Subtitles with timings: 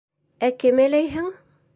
[0.47, 1.29] Ә кем әләйһәң?